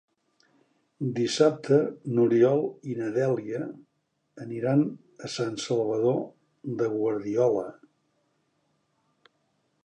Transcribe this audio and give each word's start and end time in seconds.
Dissabte 1.17 1.75
n'Oriol 2.15 2.63
i 2.93 2.97
na 3.01 3.09
Dèlia 3.17 3.59
aniran 4.47 4.81
a 5.29 5.31
Sant 5.35 5.61
Salvador 5.67 6.19
de 6.81 6.89
Guardiola. 6.97 7.69